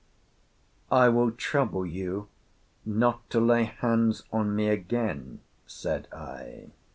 "'I 0.91 1.09
will 1.09 1.29
trouble 1.29 1.85
you 1.85 2.27
not 2.85 3.29
to 3.29 3.39
lay 3.39 3.65
hands 3.65 4.23
on 4.33 4.55
me 4.55 4.67
again,' 4.67 5.41
said 5.67 6.07
I. 6.11 6.71